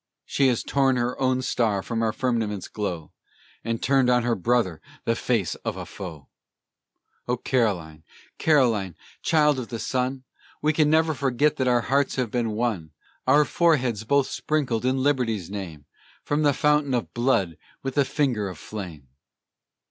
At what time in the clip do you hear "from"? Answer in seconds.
1.83-2.01, 16.23-16.41